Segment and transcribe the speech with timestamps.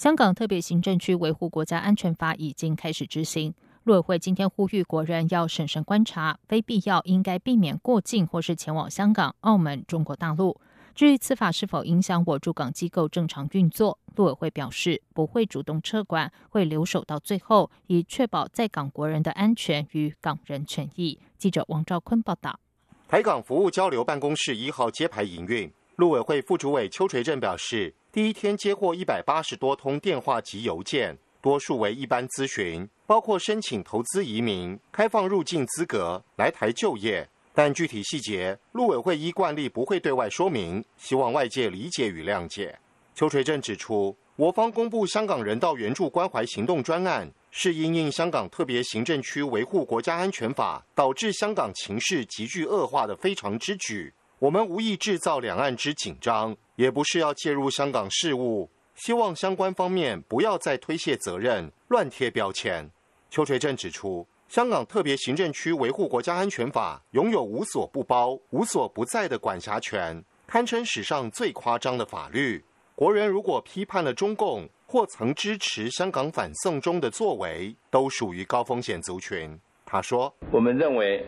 [0.00, 3.52] 香港特别行政区维护国家安全法已经开始执行。
[3.82, 10.58] 陆委会今天呼吁国人要审慎观察，非必要应该避免过境或是前往香港、澳门、中国大陆。
[10.94, 21.20] 至于此法是否影响我驻港机构正常运作，陆委会表示不会主动撤管，会留守到最后，以确保在港国人的安全与港人权益。
[21.36, 22.58] 记者王兆坤报道。
[23.06, 25.70] 台港服务交流办公室一号揭牌营运。
[25.96, 42.76] 陆委会副主委邱垂正表示，第一天接获一百八十多通电话及邮件，多数为一般咨询，包括申请投资移民、开放入境资格、来台就业，但具体细节，陆委会依惯例不会对外说明，希望外界理解与谅解。
[43.14, 54.12] 邱垂正指出，我方公布香港人道援助关怀行动专案，是因应香港特别行政区维护国家安全法导致香港情势急剧恶化的非常之举。
[54.40, 62.90] 我们无意制造两岸之紧张，也不是要介入香港事务，希望相关方面不要再推卸责任、乱贴标签。
[63.28, 72.64] 邱垂正指出，香港特别行政区维护国家安全法拥有无所不包、无所不在的管辖权，堪称史上最夸张的法律。
[72.94, 79.60] 国人如果批判了中共或曾支持香港反送中的作为，都属于高风险族群。
[79.84, 81.26] 他说：“我们认为，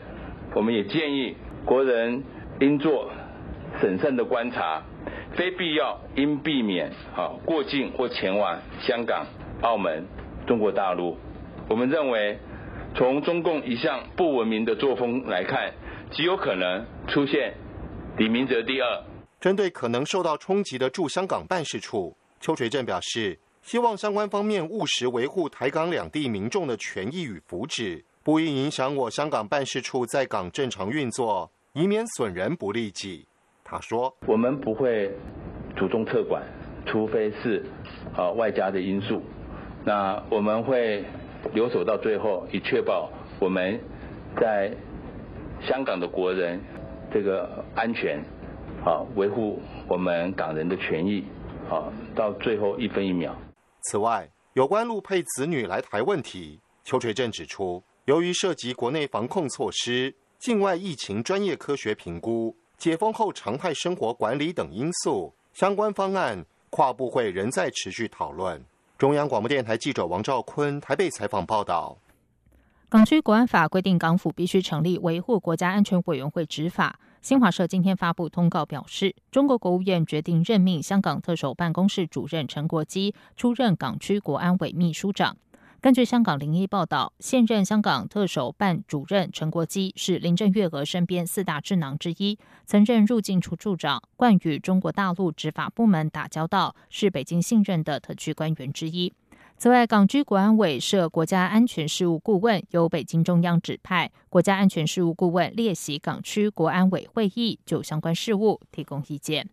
[0.55, 2.25] 我们也建议国人。”
[2.63, 3.11] 应做
[3.81, 4.81] 审慎的观察，
[5.35, 9.27] 非必要应避免啊过境或前往香港、
[9.63, 10.07] 澳门、
[10.47, 11.19] 中国大陆。
[11.69, 12.39] 我们认为，
[12.95, 15.73] 从中共一向不文明的作风来看，
[16.13, 17.53] 极有可能出现
[18.17, 19.03] 李明哲第二。
[19.41, 31.51] 针对可能受到冲击的驻香港办事处，邱垂正表示，希望相关方面务实维护台港两地民众的权益与福祉，不应影响我香港办事处在港正常运作。
[31.75, 33.27] 以免损人不利己，
[33.65, 35.11] 他说：“我们不会
[35.75, 36.43] 主动撤管，
[36.85, 37.65] 除非是
[38.15, 39.23] 啊外加的因素。
[39.83, 41.03] 那我们会
[41.55, 43.81] 留守到最后，以确保我们
[44.39, 44.71] 在
[45.63, 46.61] 香港的国人
[47.11, 48.23] 这个安全，
[48.85, 51.25] 啊维护我们港人的权益，
[51.71, 53.35] 啊到最后一分一秒。”
[53.89, 60.15] 此外，有关陆配子女来台问题，邱垂正指出，由于涉及国内防控措施。
[60.43, 68.61] 境外疫情专业科学评估、解封后常态生活管理等因素，相关方案跨部会仍在持续讨论。
[68.99, 71.97] 中央广播电台记者王兆坤台北采访报道。
[72.89, 76.99] 港区国安法规定，港府必须成立维护国家安全委员会执法。
[77.21, 85.37] 新华社今天发布通告表示，中国国务院决定任命香港特首办公室主任陈国基出任港区国安委秘书长。
[85.83, 99.13] 根据香港零一报道，现任香港特首办主任陈国基是林郑月娥身边四大智囊之一，曾任入境处处长，惯与中国大陆执法部门打交道，是北京信任的特区官员之一。
[99.57, 109.49] 此外，港区国安委设国家安全事务顾问，由北京中央指派，国家安全事务顾问列席港区国安委会议，就相关事务提供意见。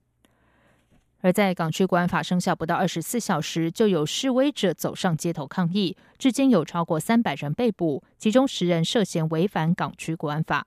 [1.21, 10.65] 而在港区国安法生效不到二十四小时，就有示威者走上街头抗议，至今有超过三百人被捕，其中十人涉嫌违反港区国安法。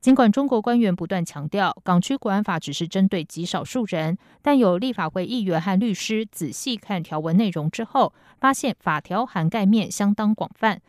[0.00, 10.82] 尽管中国官员不断强调港区国安法只是针对极少数人，但有立法会议员和律师仔细看条文内容之后，发现法条涵盖面相当广泛。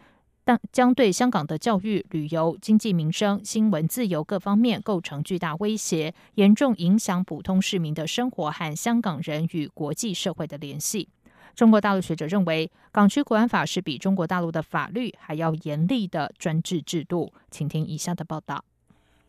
[0.47, 11.09] 但将对香港的教育、旅游、经济、民生、新闻自由各方面构成巨大威胁，严重影响普通市民的生活和香港人与国际社会的联系。
[11.56, 17.33] 中国大陆学者认为，港区国安法是比中国大陆的法律还要严厉的专制制度。
[17.50, 18.63] 请听以下的报道：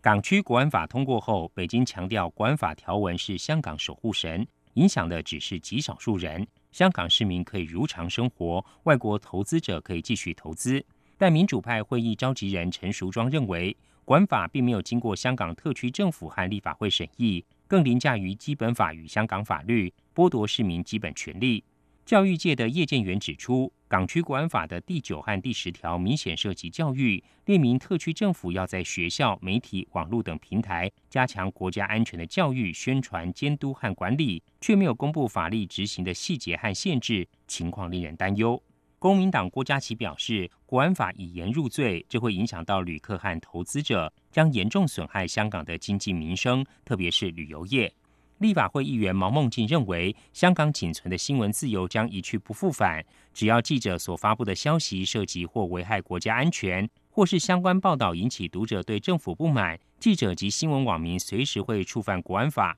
[0.02, 10.84] 港区国安法通过后，北京强调国安法条文是香港守护神，影响的只是极少数人，香港市民可以如常生活，外国投资者可以继续投资。
[11.18, 21.64] 但民主派会议召集人陈淑庄认为，管法并没有经过香港特区政府和立法会审议，更凌驾于基本法与香港法律，剥夺市民基本权利。
[22.04, 38.62] 教育界的叶建源指出，港区国安法的第九和第十条明显涉及教育，列明特区政府要在学校、媒体、网络等平台加强国家安全的教育、宣传、监督和管理，却没有公布法律执行的细节和限制，情况令人担忧。
[39.06, 47.92] 公民党郭家琪表示，国安法以言入罪，这会影响到旅客和投资者，将严重损害香港的经济民生，特别是旅游业。
[48.38, 53.00] 立法会议员毛孟静认为，香港仅存的新闻自由将一去不复返。
[53.32, 62.76] 只要记者所发布的消息涉及或危害国家安全，或是相关报道引起读者对政府不满，记者及新闻网民随时会触犯国安法。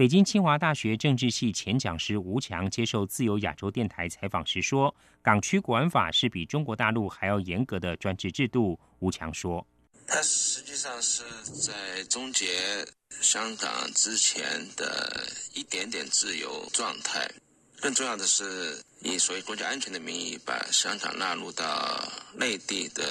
[0.00, 9.66] 北京清华大学政治系前讲师吴强接受自由亚洲电台采访时说：“港区国安法是比中国大陆还要严格的专制制度。”吴强说
[10.08, 12.46] ：“它实际上是在终结。”
[13.20, 14.42] 香港之前
[14.74, 17.30] 的一点点自由状态，
[17.78, 23.04] 更重要的是以所谓国家安全的名义，把香港纳入到内地的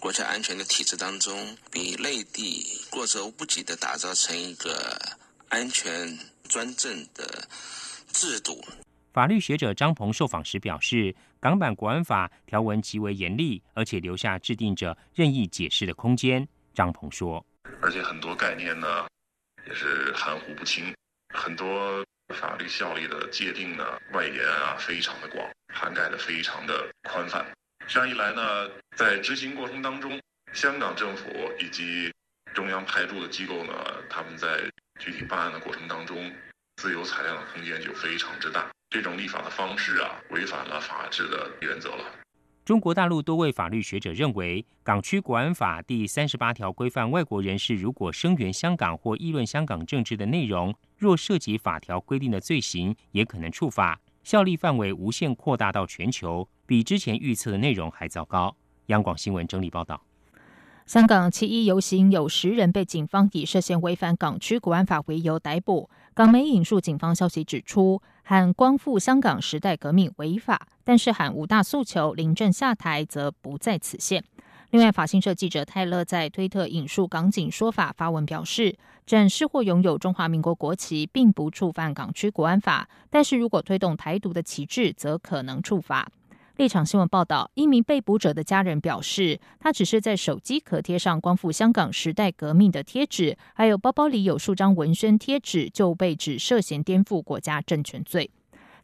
[0.00, 4.98] 国家安全的体制当中，比内地过犹不及的打造成一个
[5.48, 5.90] 安全
[6.48, 7.24] 专政的
[8.08, 8.64] 制度。
[9.12, 16.46] 法律学者张鹏受访时表示，港版国安法条文极为严厉，而且留下制定者任意解释的空间。
[16.74, 17.44] 张鹏说，
[17.80, 19.06] 而且很多概念呢。
[19.68, 20.94] 也是含糊不清，
[21.34, 22.04] 很多
[22.36, 25.44] 法律效力的界定呢，外延啊非常的广，
[25.74, 27.44] 涵盖的非常的宽泛。
[27.88, 30.20] 这样一来呢，在执行过程当中，
[30.52, 31.24] 香港政府
[31.58, 32.12] 以及
[32.54, 33.72] 中央派驻的机构呢，
[34.08, 36.30] 他们在具体办案的过程当中，
[36.76, 38.66] 自由裁量的空间就非常之大。
[38.90, 42.04] 这种立法的方式啊，违反了法治的原则了。
[42.64, 58.56] 中国大陆多位法律学者认为，《港区国安法》第三十八条规范外国人士如果声援香港或议论香港政治的内容，若涉及法条规定的罪行，也可能触法，效力范围无限扩大到全球，比之前预测的内容还糟糕。
[58.86, 60.05] 央广新闻整理报道。
[60.86, 65.90] 香港七一游行有十人被警方以涉嫌违反港区国安法为由逮捕。
[66.14, 74.22] 港媒引述警方消息指出，喊光复香港时代革命违法，但是喊五大诉求、临阵下台则不在此限。
[74.70, 86.08] 另外，法新社记者泰勒在推特引述港警说法发文表示，展示或拥有中华民国国旗并不触犯港区国安法，但是如果推动台独的旗帜，则可能触法。
[86.56, 98.30] 立场新闻报道，一名被捕者的家人表示，他只是在手机壳贴上光复香港时代革命的贴纸，还有包包里有数张文宣贴纸，就被指涉嫌颠覆国家政权罪。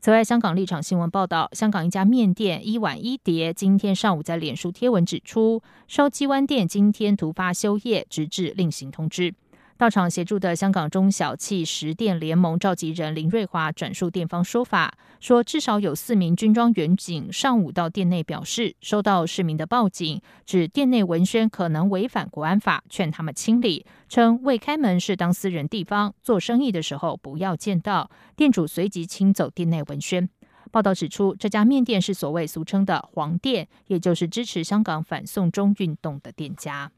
[0.03, 9.33] 此外，香港立场新闻报道，香港一家面店一碗一碟，今天上午在脸书贴文指出，烧鸡湾店今天突发休业，直至另行通知。
[9.83, 28.09] 到场协助的香港中小企食店联盟召集人林瑞华转述店方说法，说至少有四名军装员警上午到店内表示，收到市民的报警，指店内文宣可能违反国安法，劝他们清理，称未开门是当私人地方，做生意的时候不要见到。
[28.37, 30.29] 店主随即清走店内文宣。
[30.71, 36.93] 报道指出，这家面店是所谓俗称的“黄店”，也就是支持香港反送中运动的店家。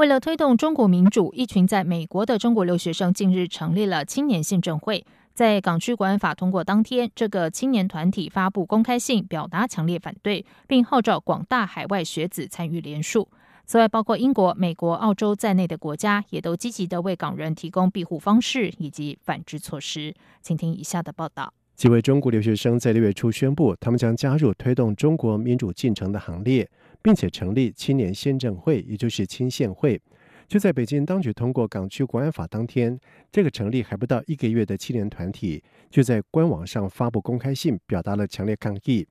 [0.00, 5.04] 为了推动中国民主，一群在美国的中国留学生近日成立了青年宪政会。
[5.34, 13.28] 在港区国安法通过当天，这个青年团体发布公开信，表达强烈反对，并号召广大海外学子参与联署。
[13.66, 20.14] 此外，包括英国、美国、澳洲在内的国家，也都积极的为港人提供庇护方式以及反制措施。
[20.40, 26.66] 请听以下的报道：几位中国留学生在六月初宣布，他们将加入推动中国民主进程的行列。
[27.02, 30.00] 并且成立青年宪政会，也就是青宪会。
[30.48, 32.98] 就在北京当局通过港区国安法当天，
[33.30, 39.06] 这个成立还不到一个月的青年团体，就在官网上发布公开信，表达了强烈抗议。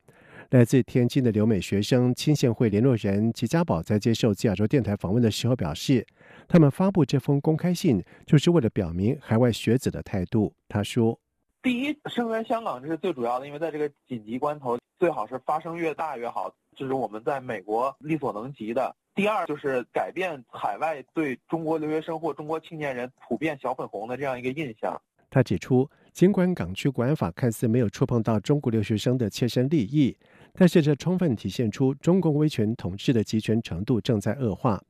[0.49, 6.05] 来自天津的留美学生青宪会联络人吉家宝在接受亚洲电台访问的时候表示，
[6.47, 10.53] 他们发布这封公开信，就是为了表明海外学子的态度。
[10.67, 11.17] 他说
[11.63, 18.95] ：“第一，声援香港这是最主要的，因为在这个紧急关头，最好是发声越大越好。”这是我们在美国力所能及的。
[19.13, 24.97] 第二，就是改变海外对中国留学生或中国青年人普遍小粉红的这样一个印象。
[25.29, 30.15] 他指出，尽管港区国安法看似没有触碰到中国留学生的切身利益，
[30.53, 34.81] 但是这充分体现出中共威权统治的集权程度正在恶化。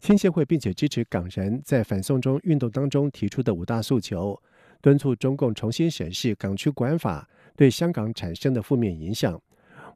[0.00, 4.36] 青协会并且支持港人在反送中运动当中提出的五大诉求，
[4.80, 9.40] 敦促中共重新审视港区国安法对香港产生的负面影响。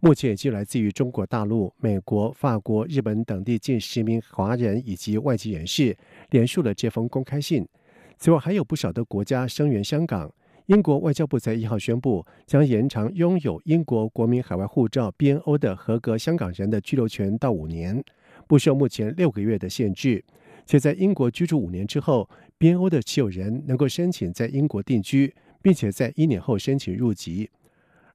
[0.02, 5.94] 目前已经来自于中国大陆、美国、法国、日本等地近十名华人以及外籍人士
[6.30, 7.68] 联署了这封公开信。
[8.16, 10.32] 此外，还有不少的国家声援香港，
[10.66, 18.02] 英国外交部在一号宣布，将延长拥有英国国民海外护照 （BNO） 的合格香港人的居留权到五年，
[18.46, 20.24] 不受目前六个月的限制。
[20.64, 22.26] 且在英国居住五年之后
[22.58, 27.50] ，BNO 的持有人能够申请在英国定居，并且在一年后申请入籍。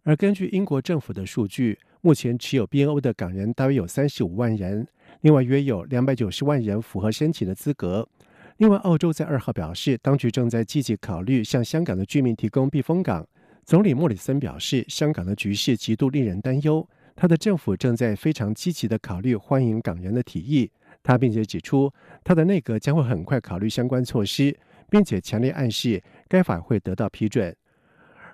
[0.06, 4.88] 而根据英国政府的数据，目前持有 BNO 的港人大约有三十五万人，
[5.22, 8.08] 另外约有两百九十万人符合申请的资格。
[8.58, 13.28] 另外，澳洲在二号表示，当局正在积极考虑向香港的居民提供避风港。
[13.64, 20.70] 总理莫里森表示，香港的局势极度令人担忧，他的政府正在非常积极的考虑欢迎港人的提议。
[21.02, 21.92] 他并且指出，
[22.24, 24.56] 他的内阁将会很快考虑相关措施，
[24.88, 27.56] 并且强烈暗示该法会得到批准。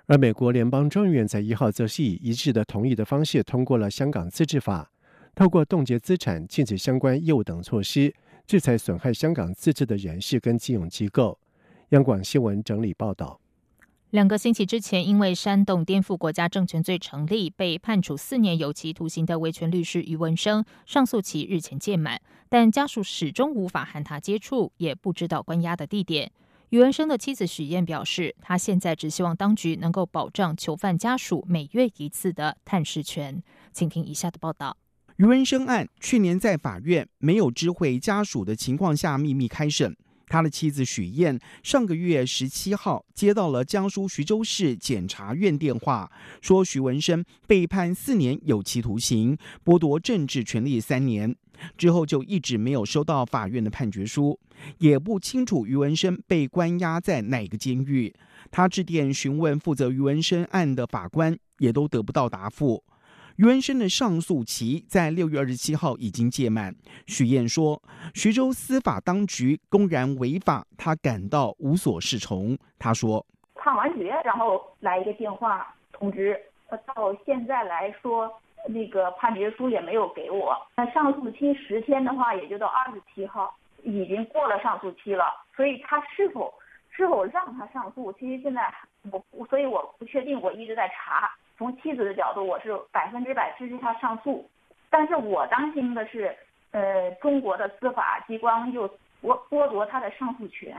[0.06, 4.90] 而美国联邦众议院在一号则是以一致的同意的方式通过了香港自治法，
[5.34, 8.14] 透过冻结资产、禁止相关业务等措施。
[8.44, 11.38] 制裁损害香港自治的人士跟金融机构。
[11.90, 13.40] 央广新闻整理报道：
[14.10, 26.32] 两个星期之前，因为煽动颠覆国家政权罪成立，被判处四年有期徒刑的维权律师余文生，上诉期日前届满，但家属始终无法和他接触，也不知道关押的地点。
[26.72, 33.42] 余文生的妻子许燕表示，他现在只希望当局能够保障囚犯家属每月一次的探视权。
[33.74, 34.78] 请听以下的报道。
[35.16, 39.94] 余文生案去年在法院没有知会家属的情况下秘密开审。
[40.32, 46.10] 他的妻子许燕上个月十七号接到了江苏徐州市检察院电话，
[46.40, 51.36] 说徐文生被判四年有期徒刑，剥夺政治权利三年。
[51.76, 54.40] 之后就一直没有收到法院的判决书，
[54.78, 58.12] 也不清楚余文生被关押在哪个监狱。
[58.50, 62.82] 他致电询问负责余文生案的法官，也都得不到答复。
[63.36, 66.74] 余文生的上诉期在六月二十七号已经届满。
[67.06, 67.80] 许燕说，
[68.14, 72.56] 徐州司法当局公然违法，他感到无所适从。
[72.78, 73.24] 他说，
[73.54, 76.38] 判完决，然后来一个电话通知，
[76.94, 78.30] 到现在来说，
[78.68, 80.54] 那个判决书也没有给我。
[80.76, 85.24] 那上诉期十天的话，也就到二十七号，已经过了上诉期了。
[85.56, 86.52] 所以他是否
[86.90, 88.72] 是否让他上诉，其实现在
[89.10, 91.30] 我，所以我不确定，我一直在查。
[91.62, 94.50] 从妻子的角度，我是百分之百支持他上诉，
[94.90, 96.34] 但是我担心的是，
[96.72, 98.88] 呃，中国的司法机关又
[99.22, 100.74] 剥剥夺他的上诉权。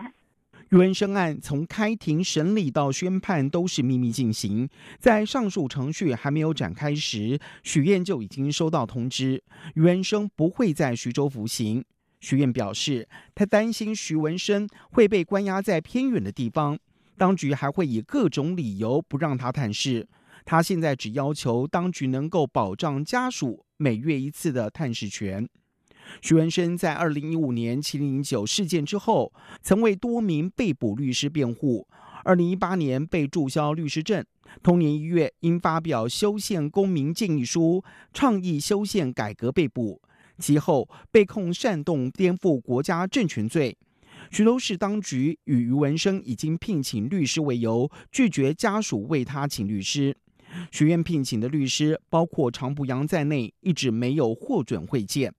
[0.71, 4.67] 余文生案从开庭审理到宣判都是秘密进行，
[4.99, 9.41] 在上诉程序还没有展开时，许燕就已经收到通知，
[9.75, 11.85] 余文生不会在徐州服刑。
[12.19, 16.77] 许燕表示，他担心徐文生会被关押在偏远的地方，
[17.17, 20.05] 当局还会以各种理由不让他探视。
[20.45, 25.47] 他现在只要求当局能够保障家属每月一次的探视权。
[26.21, 29.31] 徐文生在二零一五年七零九事件之后，
[29.61, 31.87] 曾为多名被捕律师辩护。
[32.25, 34.23] 二零一八年被注销律师证，
[34.61, 37.83] 同年一月因发表修宪公民建议书，
[38.13, 40.01] 倡议修宪改革被捕，
[40.37, 43.77] 其后被控煽动颠覆国家政权罪。
[44.31, 50.15] 徐州市当局与余文生已经聘请律师为由，拒绝家属为他请律师。
[50.71, 55.33] 学院聘请的律师，包括常步阳在内，一直没有获准会见。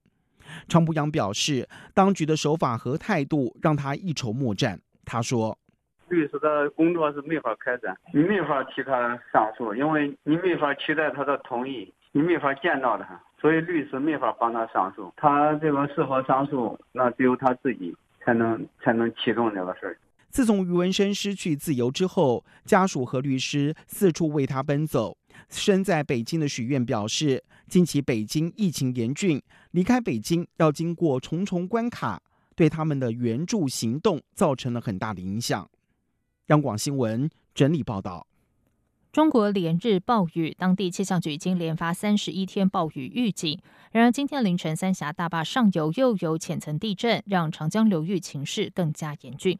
[0.68, 4.78] 常步阳表示，当局的手法和态度让他一筹莫展。
[5.04, 5.58] 他说
[6.08, 15.12] ：“律师的工作是没法开展，你没法替他上诉，因为你没法期待他的同意，你没法见到他，所以律师没法帮他上诉。
[15.16, 19.98] 他这个是否上诉，那只有他自己才能才能启动这个事儿。”
[20.34, 25.16] 自从余文生失去自由之后，家属和律师四处为他奔走。
[25.48, 32.20] 身在北京的许愿表示，近期北京疫情严峻，离开北京要经过重重关卡，
[32.56, 35.70] 对他们的援助行动造成了很大的影响。
[36.46, 38.26] 央广新闻整理报道：
[39.12, 43.56] 中国连日暴雨，当地气象局已经连发三十一天暴雨预警。
[43.92, 49.56] 然而，今天凌晨三峡大坝上游又有浅层地震，让长江流域情势更加严峻。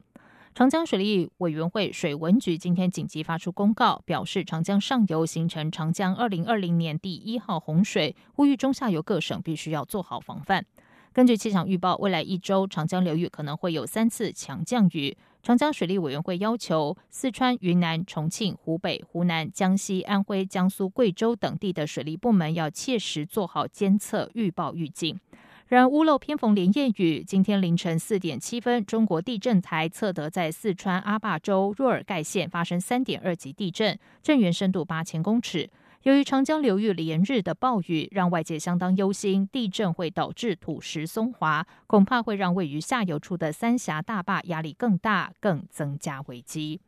[0.54, 10.64] 长江水利委员会水文局今天紧急发出公告，表示长江上游形成长江二零二零年第一号洪水，呼吁中下游各省必须要做好防范。
[11.12, 15.16] 根据气象预报，未来一周长江流域可能会有三次强降雨。
[15.42, 25.18] 长江水利委员会要求四川、云南、重庆、湖北、湖南、江西、安徽、江苏、贵州等地的水利部门要切实做好监测、预报、预警。
[25.66, 27.24] 然，屋漏偏逢连夜雨。
[27.24, 35.70] 今天凌晨四点七分，中国地震台测得在四川阿坝州若尔盖县发生三点二级地震，震源深度八千公尺。
[36.02, 46.82] 由于长江流域连日的暴雨，让外界相当忧心，地震会导致土石松滑，恐怕会让位于下游处的三峡大坝压力更大，更增加危机。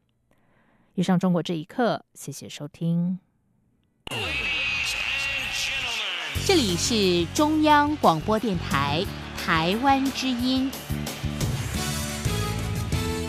[0.97, 3.19] 以上中国这一刻，谢谢收听。
[6.47, 9.05] 这里是中央广播电台
[9.37, 10.71] 台湾之音。